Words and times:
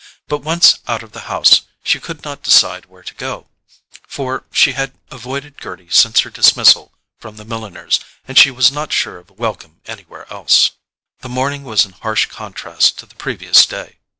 But 0.27 0.39
once 0.39 0.79
out 0.87 1.03
of 1.03 1.11
the 1.11 1.29
house, 1.29 1.61
she 1.83 1.99
could 1.99 2.23
not 2.23 2.41
decide 2.41 2.87
where 2.87 3.03
to 3.03 3.13
go; 3.13 3.49
for 4.07 4.45
she 4.51 4.71
had 4.71 4.93
avoided 5.11 5.57
Gerty 5.61 5.91
since 5.91 6.21
her 6.21 6.31
dismissal 6.31 6.91
from 7.19 7.35
the 7.37 7.45
milliner's, 7.45 7.99
and 8.27 8.35
she 8.35 8.49
was 8.49 8.71
not 8.71 8.91
sure 8.91 9.19
of 9.19 9.29
a 9.29 9.33
welcome 9.33 9.79
anywhere 9.85 10.25
else. 10.33 10.71
The 11.19 11.29
morning 11.29 11.63
was 11.63 11.85
in 11.85 11.91
harsh 11.91 12.25
contrast 12.25 12.97
to 12.97 13.05
the 13.05 13.13
previous 13.13 13.63
day. 13.67 13.99